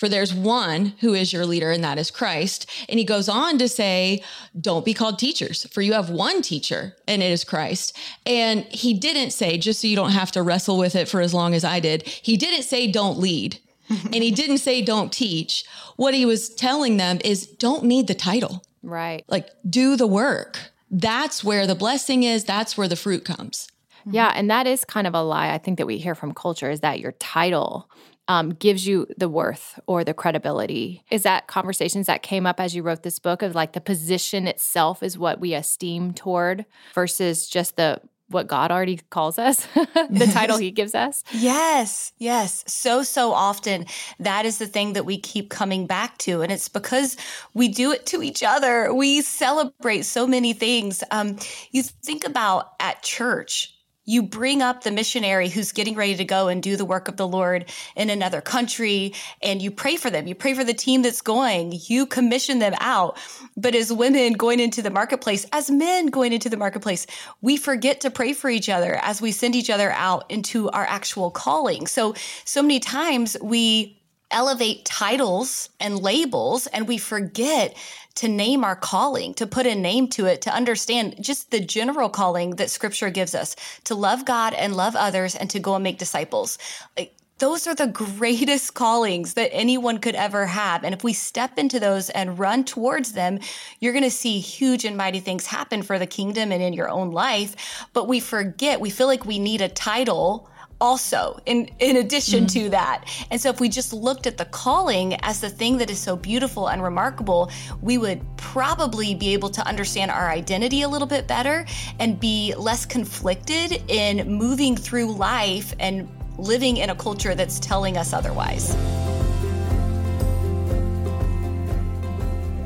[0.01, 2.67] for there's one who is your leader, and that is Christ.
[2.89, 4.23] And he goes on to say,
[4.59, 7.95] Don't be called teachers, for you have one teacher, and it is Christ.
[8.25, 11.35] And he didn't say, just so you don't have to wrestle with it for as
[11.35, 13.59] long as I did, he didn't say, Don't lead.
[14.05, 15.63] and he didn't say, Don't teach.
[15.95, 18.63] What he was telling them is, Don't need the title.
[18.83, 19.23] Right.
[19.27, 20.71] Like, do the work.
[20.89, 23.67] That's where the blessing is, that's where the fruit comes.
[24.09, 26.69] Yeah, and that is kind of a lie I think that we hear from culture
[26.69, 27.89] is that your title
[28.27, 31.03] um, gives you the worth or the credibility.
[31.11, 34.47] Is that conversations that came up as you wrote this book of like the position
[34.47, 38.01] itself is what we esteem toward versus just the
[38.31, 41.23] what God already calls us, the title he gives us?
[41.31, 42.63] Yes, yes.
[42.67, 43.85] So, so often
[44.19, 46.41] that is the thing that we keep coming back to.
[46.41, 47.17] And it's because
[47.53, 48.93] we do it to each other.
[48.93, 51.03] We celebrate so many things.
[51.11, 51.37] Um,
[51.71, 56.47] you think about at church, you bring up the missionary who's getting ready to go
[56.47, 60.27] and do the work of the Lord in another country and you pray for them.
[60.27, 61.79] You pray for the team that's going.
[61.85, 63.17] You commission them out.
[63.55, 67.05] But as women going into the marketplace, as men going into the marketplace,
[67.41, 70.85] we forget to pray for each other as we send each other out into our
[70.85, 71.85] actual calling.
[71.85, 74.00] So, so many times we
[74.31, 77.75] elevate titles and labels and we forget
[78.15, 82.09] to name our calling, to put a name to it, to understand just the general
[82.09, 85.83] calling that scripture gives us to love God and love others and to go and
[85.83, 86.57] make disciples.
[86.97, 90.83] Like, those are the greatest callings that anyone could ever have.
[90.83, 93.39] And if we step into those and run towards them,
[93.79, 96.89] you're going to see huge and mighty things happen for the kingdom and in your
[96.89, 97.87] own life.
[97.93, 100.50] But we forget, we feel like we need a title
[100.81, 102.63] also in in addition mm-hmm.
[102.63, 105.89] to that and so if we just looked at the calling as the thing that
[105.89, 110.89] is so beautiful and remarkable we would probably be able to understand our identity a
[110.89, 111.65] little bit better
[111.99, 117.95] and be less conflicted in moving through life and living in a culture that's telling
[117.95, 118.75] us otherwise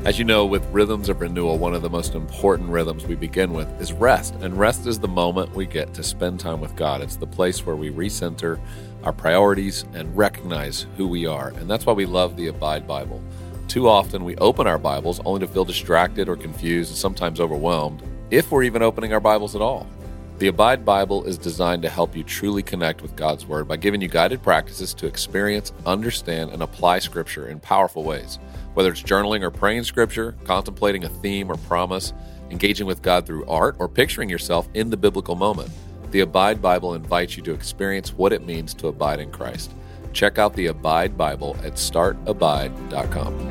[0.05, 3.53] As you know, with rhythms of renewal, one of the most important rhythms we begin
[3.53, 4.35] with is rest.
[4.35, 7.01] And rest is the moment we get to spend time with God.
[7.01, 8.59] It's the place where we recenter
[9.03, 11.47] our priorities and recognize who we are.
[11.57, 13.19] And that's why we love the Abide Bible.
[13.67, 18.03] Too often we open our Bibles only to feel distracted or confused and sometimes overwhelmed,
[18.29, 19.87] if we're even opening our Bibles at all.
[20.37, 24.01] The Abide Bible is designed to help you truly connect with God's Word by giving
[24.01, 28.37] you guided practices to experience, understand, and apply Scripture in powerful ways.
[28.75, 32.11] Whether it's journaling or praying scripture, contemplating a theme or promise,
[32.49, 35.71] engaging with God through art, or picturing yourself in the biblical moment,
[36.11, 39.71] the Abide Bible invites you to experience what it means to abide in Christ.
[40.11, 43.49] Check out the Abide Bible at startabide.com.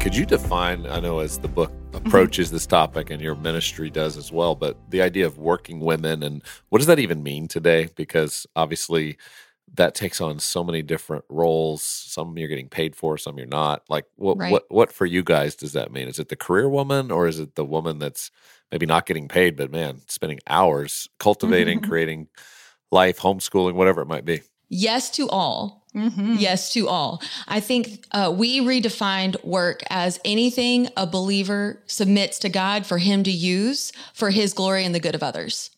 [0.00, 2.08] Could you define, I know as the book mm-hmm.
[2.08, 6.24] approaches this topic and your ministry does as well, but the idea of working women
[6.24, 7.88] and what does that even mean today?
[7.94, 9.16] Because obviously,
[9.76, 11.82] that takes on so many different roles.
[11.82, 13.82] Some you're getting paid for, some you're not.
[13.88, 14.52] Like what right.
[14.52, 16.08] what what for you guys does that mean?
[16.08, 18.30] Is it the career woman or is it the woman that's
[18.72, 21.90] maybe not getting paid but man, spending hours cultivating, mm-hmm.
[21.90, 22.28] creating
[22.90, 24.42] life, homeschooling, whatever it might be?
[24.68, 25.86] Yes to all.
[25.94, 26.34] Mm-hmm.
[26.38, 27.22] Yes to all.
[27.48, 33.22] I think uh, we redefined work as anything a believer submits to God for Him
[33.22, 35.70] to use for His glory and the good of others.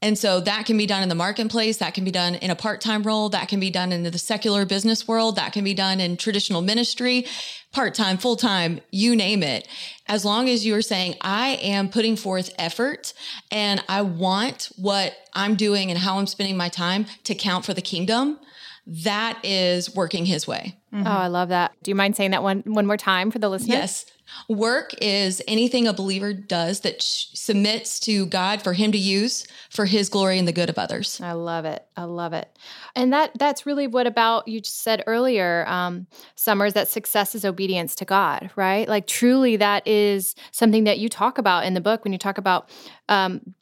[0.00, 2.56] And so that can be done in the marketplace, that can be done in a
[2.56, 5.74] part time role, that can be done in the secular business world, that can be
[5.74, 7.26] done in traditional ministry,
[7.72, 9.66] part time, full time, you name it.
[10.06, 13.12] As long as you're saying, I am putting forth effort
[13.50, 17.74] and I want what I'm doing and how I'm spending my time to count for
[17.74, 18.38] the kingdom,
[18.86, 20.76] that is working his way.
[20.94, 21.06] Mm-hmm.
[21.06, 21.72] Oh, I love that.
[21.82, 23.68] Do you mind saying that one one more time for the listeners?
[23.68, 24.06] Yes.
[24.48, 29.86] Work is anything a believer does that submits to God for him to use for
[29.86, 31.20] his glory and the good of others.
[31.20, 31.84] I love it.
[31.96, 32.48] I love it.
[32.94, 37.94] And that that's really what about you said earlier, um, Summers, that success is obedience
[37.96, 38.88] to God, right?
[38.88, 42.38] Like truly that is something that you talk about in the book when you talk
[42.38, 42.70] about
[43.08, 43.54] um,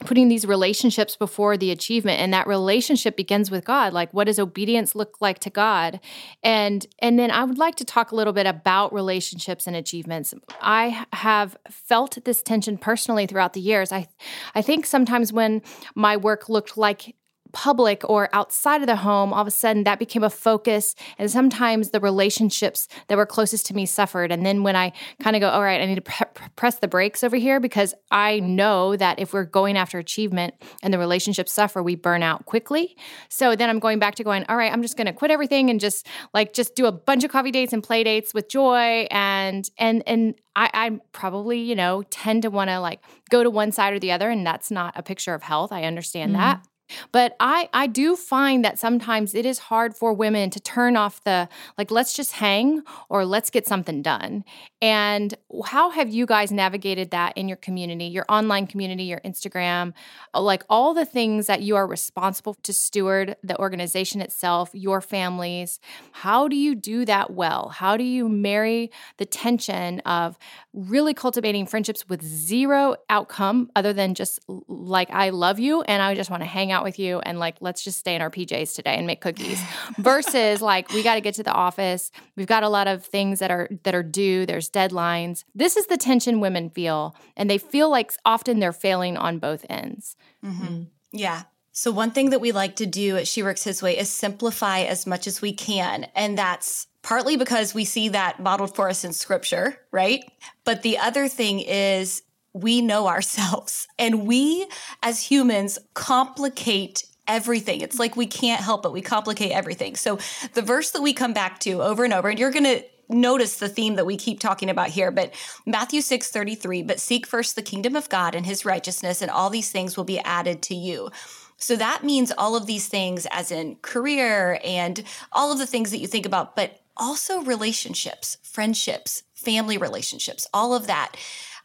[0.00, 3.92] putting these relationships before the achievement and that relationship begins with god.
[3.92, 6.00] Like what does obedience look like to god?
[6.42, 10.34] And and then i would like to talk a little bit about relationships and achievements.
[10.60, 13.92] I have felt this tension personally throughout the years.
[13.92, 14.06] I
[14.54, 15.62] i think sometimes when
[15.94, 17.14] my work looked like
[17.52, 20.94] public or outside of the home, all of a sudden that became a focus.
[21.18, 24.30] And sometimes the relationships that were closest to me suffered.
[24.30, 26.88] And then when I kind of go, all right, I need to pre- press the
[26.88, 31.52] brakes over here because I know that if we're going after achievement and the relationships
[31.52, 32.96] suffer, we burn out quickly.
[33.28, 35.70] So then I'm going back to going, all right, I'm just going to quit everything
[35.70, 39.06] and just like just do a bunch of coffee dates and play dates with joy
[39.10, 43.50] and and and I, I probably, you know, tend to want to like go to
[43.50, 45.70] one side or the other, and that's not a picture of health.
[45.70, 46.40] I understand mm-hmm.
[46.40, 46.66] that.
[47.12, 51.22] But I I do find that sometimes it is hard for women to turn off
[51.24, 54.44] the like let's just hang or let's get something done.
[54.80, 55.34] And
[55.66, 59.92] how have you guys navigated that in your community, your online community, your Instagram,
[60.34, 65.00] uh, like all the things that you are responsible to steward the organization itself, your
[65.00, 65.80] families?
[66.12, 67.70] How do you do that well?
[67.70, 70.38] How do you marry the tension of
[70.72, 76.14] really cultivating friendships with zero outcome other than just like I love you and I
[76.14, 78.74] just want to hang out with you and like let's just stay in our PJs
[78.74, 79.62] today and make cookies
[79.98, 82.10] versus like we got to get to the office.
[82.36, 84.46] We've got a lot of things that are that are due.
[84.46, 85.44] There's deadlines.
[85.54, 89.64] This is the tension women feel and they feel like often they're failing on both
[89.68, 90.16] ends.
[90.44, 90.84] Mm-hmm.
[91.12, 91.42] Yeah.
[91.78, 94.80] So, one thing that we like to do at She Works His Way is simplify
[94.80, 96.08] as much as we can.
[96.16, 100.24] And that's partly because we see that modeled for us in scripture, right?
[100.64, 104.66] But the other thing is we know ourselves and we
[105.02, 107.82] as humans complicate everything.
[107.82, 108.92] It's like we can't help it.
[108.92, 109.96] We complicate everything.
[109.96, 110.18] So,
[110.54, 113.56] the verse that we come back to over and over, and you're going to notice
[113.56, 115.32] the theme that we keep talking about here but
[115.64, 119.50] matthew 6 33 but seek first the kingdom of god and his righteousness and all
[119.50, 121.10] these things will be added to you
[121.56, 125.90] so that means all of these things as in career and all of the things
[125.90, 131.16] that you think about but also relationships friendships family relationships all of that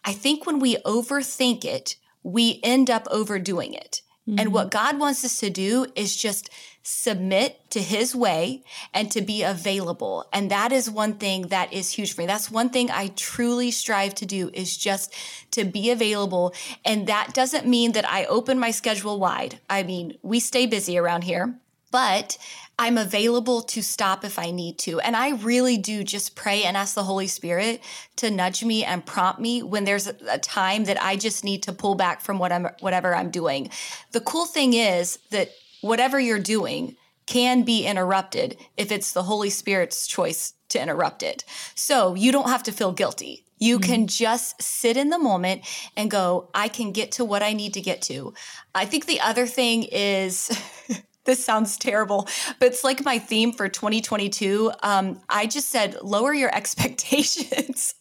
[0.04, 4.40] i think when we overthink it we end up overdoing it mm-hmm.
[4.40, 6.50] and what god wants us to do is just
[6.84, 8.62] submit to his way
[8.94, 10.26] and to be available.
[10.34, 12.28] And that is one thing that is huge for me.
[12.28, 15.14] That's one thing I truly strive to do is just
[15.52, 16.54] to be available.
[16.84, 19.60] And that doesn't mean that I open my schedule wide.
[19.70, 21.56] I mean, we stay busy around here,
[21.94, 22.40] but
[22.80, 25.00] I'm available to stop if I need to.
[25.00, 27.82] And I really do just pray and ask the Holy Spirit
[28.16, 31.72] to nudge me and prompt me when there's a, time that I just need to
[31.72, 33.70] pull back from what I'm whatever I'm doing.
[34.12, 35.52] The cool thing is that
[35.82, 36.96] whatever you're doing
[37.28, 41.46] can be interrupted if it's the Holy Spirit's choice to interrupt it.
[41.76, 43.46] So you don't have to feel guilty.
[43.60, 43.92] You mm-hmm.
[43.92, 45.62] can just sit in the moment
[45.96, 48.34] and go, I can get to what I need to get to.
[48.74, 50.50] I think the other thing is
[51.26, 52.28] this sounds terrible,
[52.60, 54.72] but it's like my theme for 2022.
[54.82, 57.96] Um, I just said, lower your expectations.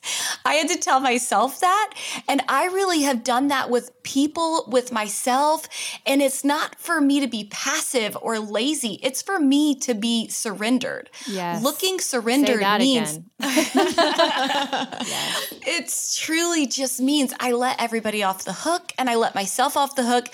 [0.45, 1.95] I had to tell myself that.
[2.29, 5.69] And I really have done that with people, with myself.
[6.07, 10.29] And it's not for me to be passive or lazy, it's for me to be
[10.29, 11.11] surrendered.
[11.27, 11.63] Yes.
[11.63, 13.21] Looking surrendered means yes.
[15.67, 19.97] it's truly just means I let everybody off the hook and I let myself off
[19.97, 20.29] the hook.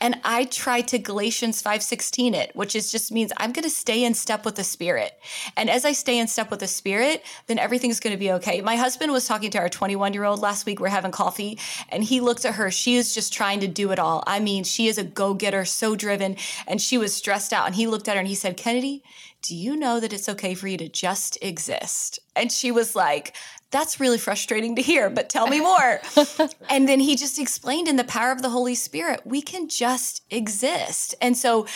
[0.00, 3.70] And I try to Galatians 5 16 it, which is just means I'm going to
[3.70, 5.18] stay in step with the spirit.
[5.56, 8.60] And as I stay in step with the spirit, then everything's going to be okay.
[8.60, 10.80] My husband was talking to our 21 year old last week.
[10.80, 12.70] We're having coffee and he looked at her.
[12.70, 14.22] She is just trying to do it all.
[14.26, 17.66] I mean, she is a go getter, so driven, and she was stressed out.
[17.66, 19.02] And he looked at her and he said, Kennedy,
[19.42, 22.18] do you know that it's okay for you to just exist?
[22.34, 23.36] And she was like,
[23.70, 26.00] that's really frustrating to hear, but tell me more.
[26.70, 30.22] and then he just explained in the power of the Holy Spirit, we can just
[30.30, 31.14] exist.
[31.20, 31.66] And so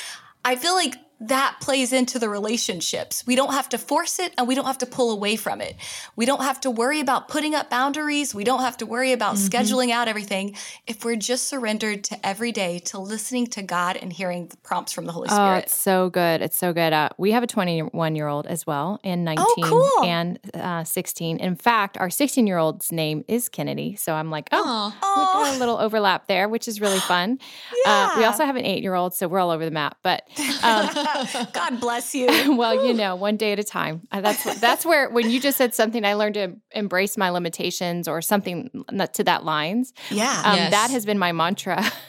[0.49, 3.25] I feel like that plays into the relationships.
[3.27, 5.77] We don't have to force it and we don't have to pull away from it.
[6.15, 8.35] We don't have to worry about putting up boundaries.
[8.35, 9.49] We don't have to worry about mm-hmm.
[9.49, 10.55] scheduling out everything
[10.87, 14.93] if we're just surrendered to every day to listening to God and hearing the prompts
[14.93, 15.43] from the Holy Spirit.
[15.43, 16.41] Oh, it's so good.
[16.41, 16.93] It's so good.
[16.93, 20.05] Uh, we have a 21 year old as well, and 19 oh, cool.
[20.07, 21.39] and uh, 16.
[21.39, 23.97] In fact, our 16 year old's name is Kennedy.
[23.97, 25.41] So I'm like, oh, Aww.
[25.41, 27.39] we got a little overlap there, which is really fun.
[27.85, 27.97] Yeah.
[27.99, 29.97] Uh, we also have an eight year old, so we're all over the map.
[30.03, 30.23] But
[30.63, 30.89] um,
[31.53, 32.27] God bless you.
[32.57, 34.03] well, you know, one day at a time.
[34.13, 38.21] That's that's where when you just said something, I learned to embrace my limitations or
[38.23, 38.71] something
[39.15, 39.93] to that lines.
[40.11, 40.43] Yeah.
[40.45, 40.71] Um, Yes.
[40.73, 41.85] That has been my mantra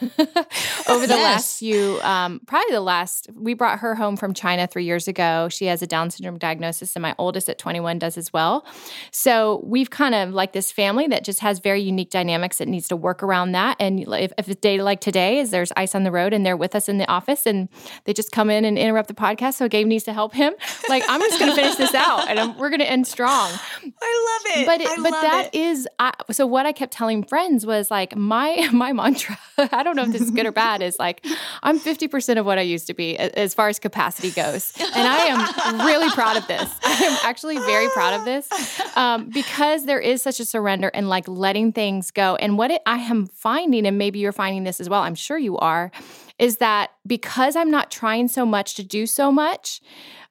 [0.88, 1.58] over the last Yes.
[1.58, 3.28] few, um, probably the last.
[3.34, 5.48] We brought her home from China three years ago.
[5.50, 8.64] She has a Down syndrome diagnosis, and my oldest at 21 does as well.
[9.12, 12.88] So we've kind of like this family that just has very unique dynamics that needs
[12.88, 13.76] to work around that.
[13.80, 16.56] And if, if a day like today is there's ice on the road and they're
[16.56, 17.68] with us in the office and
[18.04, 20.52] they just come in and interrupt the podcast, so Gabe needs to help him.
[20.88, 23.50] Like I'm just going to finish this out, and I'm, we're going to end strong
[24.02, 24.66] I love it.
[24.66, 25.58] but it, I but that it.
[25.58, 29.38] is I, so what I kept telling friends was like my my mantra.
[29.58, 30.82] I don't know if this is good or bad.
[30.82, 31.24] Is like
[31.62, 35.08] I'm 50 percent of what I used to be as far as capacity goes, and
[35.08, 36.68] I am really proud of this.
[36.82, 38.48] I am actually very proud of this
[38.96, 42.36] um, because there is such a surrender and like letting things go.
[42.36, 45.02] And what it, I am finding, and maybe you're finding this as well.
[45.02, 45.92] I'm sure you are.
[46.40, 49.80] Is that because I'm not trying so much to do so much,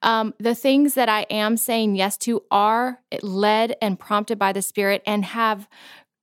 [0.01, 4.61] um, the things that I am saying yes to are led and prompted by the
[4.63, 5.69] Spirit and have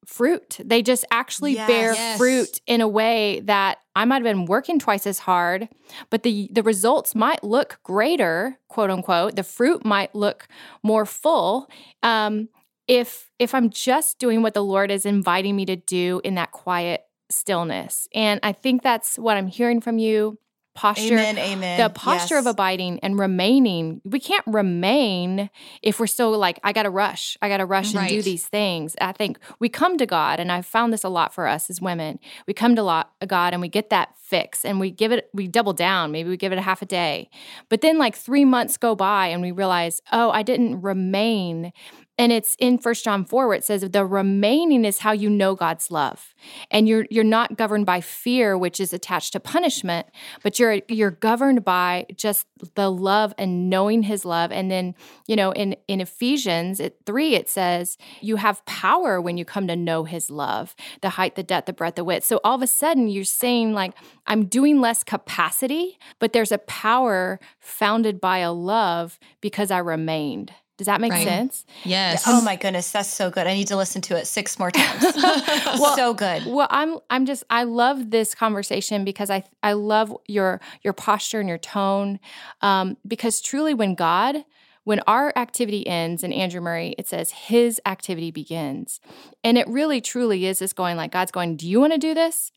[0.05, 0.59] fruit.
[0.65, 2.19] They just actually bear Yes.
[2.19, 5.69] fruit in a way that I might have been working twice as hard,
[6.11, 9.37] but the the results might look greater, quote unquote.
[9.37, 10.49] The fruit might look
[10.83, 11.69] more full.
[12.03, 12.49] Um,
[12.89, 16.53] if if I'm just doing what the Lord is inviting me to do in that
[16.53, 18.09] quiet stillness.
[18.15, 20.39] And I think that's what I'm hearing from you.
[20.75, 21.39] Posture Amen.
[21.39, 21.81] Amen.
[21.81, 25.49] the posture of abiding and remaining we can't remain
[25.83, 29.11] if we're still like i gotta rush i gotta rush and do these things i
[29.11, 32.19] think we come to god and i've found this a lot for us as women
[32.47, 35.49] we come to lot, god and we get that fix and we give it we
[35.49, 37.31] double down maybe we give it a half a day
[37.71, 41.73] but then like three months go by and we realize oh i didn't remain
[42.19, 45.55] and it's in First John 4 where it says the remaining is how you know
[45.55, 46.35] God's love.
[46.71, 50.07] And you're you're not governed by fear which is attached to punishment,
[50.43, 54.51] but you're you're governed by just the love and knowing his love.
[54.51, 54.95] And then,
[55.27, 59.67] you know, in in Ephesians at 3 it says you have power when you come
[59.69, 62.25] to know his love, the height, the depth, the breadth, the width.
[62.25, 63.93] So all of a sudden you're saying like
[64.27, 70.53] I'm doing less capacity, but there's a power founded by a love because I remained.
[70.77, 71.25] Does that make Right.
[71.25, 71.65] sense?
[71.85, 72.25] Yes.
[72.27, 73.47] Oh my goodness, that's so good.
[73.47, 75.05] I need to listen to it six more times.
[75.97, 76.45] so good.
[76.47, 81.41] Well, I'm I'm just I love this conversation because I I love your your posture
[81.41, 82.21] and your tone
[82.61, 84.45] um, because truly when God
[84.85, 89.01] when our activity ends in Andrew Murray it says his activity begins
[89.43, 92.15] and it really truly is this going like God's going do you want to do
[92.15, 92.53] this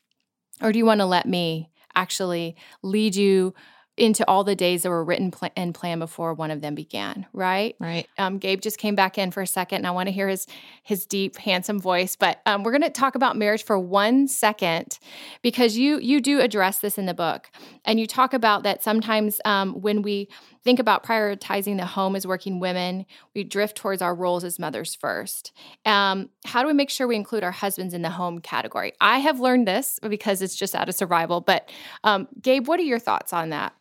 [0.62, 3.52] or do you want to let me actually lead you
[4.00, 7.26] into all the days that were written pl- and planned before one of them began
[7.32, 8.08] right Right.
[8.18, 10.46] um, Gabe just came back in for a second, and I want to hear his
[10.82, 12.16] his deep, handsome voice.
[12.16, 14.98] But um, we're going to talk about marriage for one second
[15.42, 17.50] because you you do address this in the book,
[17.84, 20.28] and you talk about that sometimes um, when we
[20.62, 24.94] think about prioritizing the home as working women, we drift towards our roles as mothers
[24.94, 25.52] first.
[25.86, 28.92] Um, how do we make sure we include our husbands in the home category?
[29.00, 31.40] I have learned this because it's just out of survival.
[31.40, 31.70] But
[32.04, 33.72] um, Gabe, what are your thoughts on that?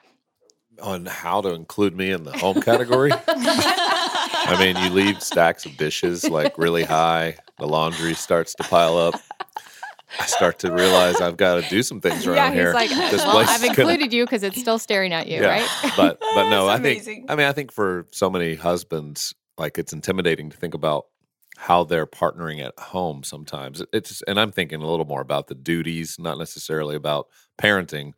[0.81, 3.11] On how to include me in the home category.
[3.27, 8.97] I mean, you leave stacks of dishes like really high, the laundry starts to pile
[8.97, 9.15] up.
[10.19, 12.65] I start to realize I've got to do some things around yeah, here.
[12.79, 15.27] he's like, This well, place I've is gonna- included you because it's still staring at
[15.27, 15.67] you, right?
[15.95, 17.25] but but no, I That's think.
[17.29, 21.05] I mean I think for so many husbands, like it's intimidating to think about
[21.57, 23.83] how they're partnering at home sometimes.
[23.93, 27.27] It's and I'm thinking a little more about the duties, not necessarily about
[27.61, 28.13] parenting.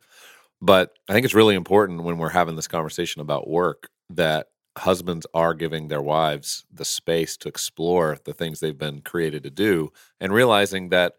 [0.62, 4.48] But I think it's really important when we're having this conversation about work that
[4.78, 9.50] husbands are giving their wives the space to explore the things they've been created to
[9.50, 11.14] do and realizing that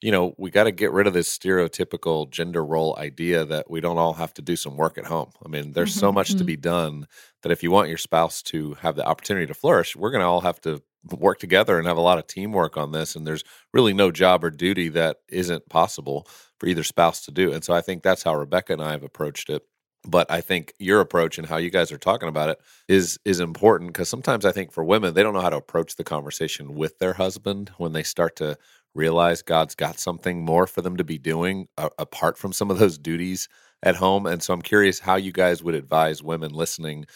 [0.00, 3.80] you know, we got to get rid of this stereotypical gender role idea that we
[3.80, 5.32] don't all have to do some work at home.
[5.44, 6.46] I mean, there's so Mhm, much to mhm.
[6.46, 7.06] be done
[7.42, 10.26] that if you want your spouse to have the opportunity to flourish, we're going to
[10.28, 10.80] all have to
[11.18, 13.16] work together and have a lot of teamwork on this.
[13.16, 13.42] And there's
[13.72, 16.28] really no job or duty that isn't possible
[16.58, 17.52] for either spouse to do.
[17.52, 19.62] And so I think that's how Rebekah and I have approached it.
[20.06, 23.40] But I think your approach and how you guys are talking about it is is
[23.40, 26.74] important because sometimes I think for women they don't know how to approach the conversation
[26.74, 28.56] with their husband when they start to
[28.94, 32.78] realize God's got something more for them to be doing uh, apart from some of
[32.78, 33.48] those duties
[33.82, 34.26] at home.
[34.26, 37.06] And so I'm curious how you guys would advise women listening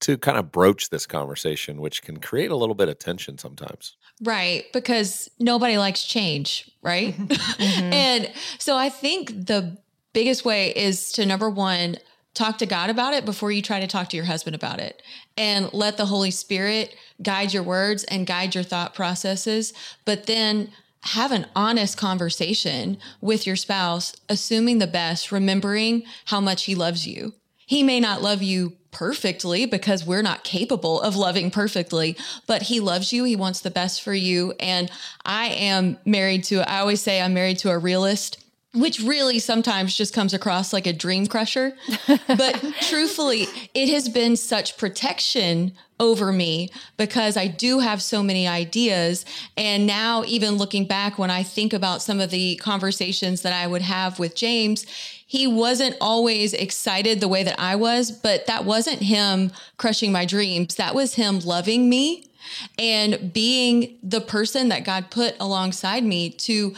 [0.00, 3.96] to kind of broach this conversation, which can create a little bit of tension sometimes.
[4.22, 4.64] Right.
[4.72, 6.70] Because nobody likes change.
[6.82, 7.16] Right.
[7.16, 7.92] Mhm.
[7.92, 9.76] And so I think the
[10.12, 11.96] biggest way is to number one,
[12.34, 15.02] talk to God about it before you try to talk to your husband about it.
[15.36, 19.72] And let the Holy Spirit guide your words and guide your thought processes.
[20.04, 20.70] But then
[21.02, 27.06] have an honest conversation with your spouse, assuming the best, remembering how much he loves
[27.06, 27.34] you.
[27.66, 32.16] He may not love you perfectly because we're not capable of loving perfectly,
[32.46, 33.24] but he loves you.
[33.24, 34.54] He wants the best for you.
[34.58, 34.90] And
[35.24, 39.94] I am married to, I always say I'm married to a realist which really sometimes
[39.94, 41.74] just comes across like a dream crusher.
[42.06, 48.46] But truthfully, it has been such protection over me because I do have so many
[48.46, 49.24] ideas.
[49.56, 53.66] And now, even looking back, when I think about some of the conversations that I
[53.66, 54.86] would have with James,
[55.28, 60.24] he wasn't always excited the way that I was, but that wasn't him crushing my
[60.24, 60.76] dreams.
[60.76, 62.30] That was him loving me
[62.78, 66.74] and being the person that God put alongside me to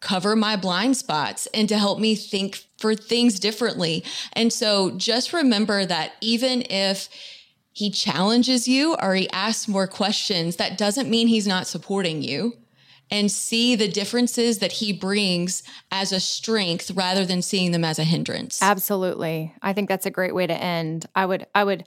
[0.00, 4.02] cover my blind spots and to help me think for things differently.
[4.32, 7.10] And so just remember that even if
[7.74, 12.56] he challenges you or he asks more questions, that doesn't mean he's not supporting you
[13.12, 17.98] and see the differences that he brings as a strength rather than seeing them as
[17.98, 18.60] a hindrance.
[18.62, 19.54] Absolutely.
[19.60, 21.04] I think that's a great way to end.
[21.14, 21.84] I would I would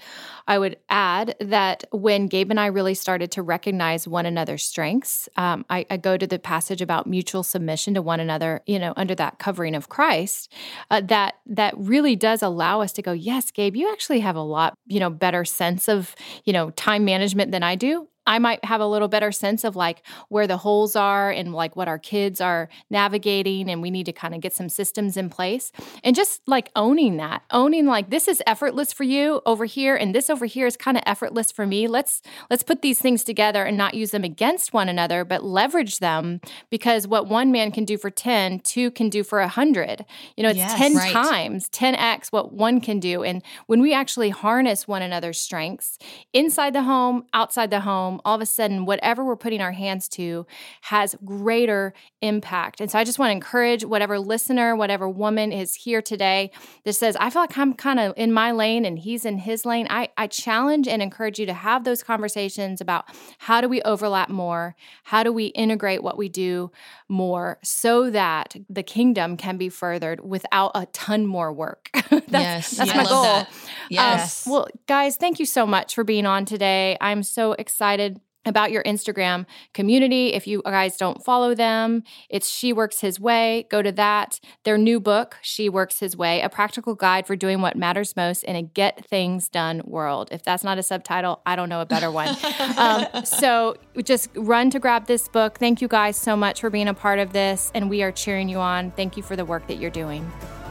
[0.47, 5.27] I would add that when Gabe and I really started to recognize one another's strengths,
[5.35, 8.93] um, I, I, go to the passage about mutual submission to one another, you know,
[8.95, 10.53] under that covering of Christ,
[10.91, 14.41] uh, that that really does allow us to go, yes, Gabe, you actually have a
[14.41, 18.07] lot, you know, better sense of, you know, time management than I do.
[18.27, 21.75] I might have a little better sense of like where the holes are and like
[21.75, 25.29] what our kids are navigating, and we need to kind of get some systems in
[25.29, 25.71] place.
[26.03, 30.13] And just like owning that, owning like this is effortless for you over here, and
[30.13, 31.87] this over here is kind of effortless for me.
[31.87, 35.99] Let's let's put these things together and not use them against one another, but leverage
[35.99, 40.05] them because what one man can do for 10, two can do for a hundred.
[40.35, 41.11] You know, it's yes, 10 right.
[41.11, 43.23] times, 10x what one can do.
[43.23, 45.97] And when we actually harness one another's strengths
[46.33, 49.71] inside the home, outside the home, home, all of a sudden, whatever we're putting our
[49.71, 50.45] hands to
[50.81, 52.81] has greater impact.
[52.81, 56.51] And so I just want to encourage whatever listener, whatever woman is here today
[56.83, 59.65] that says, I feel like I'm kind of in my lane and he's in his
[59.65, 59.87] lane.
[59.89, 63.05] I, I challenge and encourage you to have those conversations about
[63.39, 64.75] how do we overlap more?
[65.03, 66.71] How do we integrate what we do
[67.07, 71.89] more so that the kingdom can be furthered without a ton more work?
[72.09, 72.71] that's, yes.
[72.71, 73.23] That's yeah, my goal.
[73.23, 73.47] That.
[73.47, 73.53] Um,
[73.89, 74.47] yes.
[74.47, 76.97] Um, well, guys, thank you so much for being on today.
[77.01, 78.04] I'm so excited
[78.45, 80.33] about your Instagram community.
[80.33, 83.67] If you guys don't follow them, it's She Works His Way.
[83.69, 84.39] Go to that.
[84.63, 88.43] Their new book, She Works His Way, a practical guide for doing what matters most
[88.43, 90.29] in a get things done world.
[90.31, 92.35] If that's not a subtitle, I don't know a better one.
[92.77, 95.57] um, so just run to grab this book.
[95.57, 98.49] Thank you guys so much for being a part of this, and we are cheering
[98.49, 98.91] you on.
[98.91, 100.29] Thank you for the work that you're doing.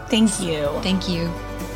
[0.09, 0.69] Thank you.
[0.83, 1.74] Thank you.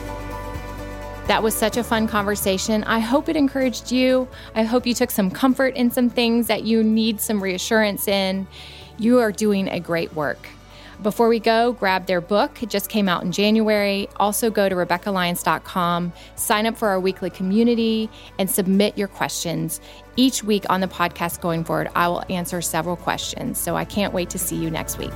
[1.29, 2.85] That was such a fun conversation.
[2.85, 4.26] I hope it encouraged you.
[4.55, 8.47] I hope you took some comfort in some things that you need some reassurance in.
[8.99, 10.49] You are doing a great work.
[11.03, 12.62] Before we go, grab their book.
[12.62, 14.09] It just came out in January.
[14.16, 18.09] Also, go to RebekahLyons.com, sign up for our weekly community,
[18.39, 19.83] and submit your questions.
[20.16, 23.59] Each week on the podcast going forward, I will answer several questions.
[23.59, 25.12] So I can't wait to see you next week.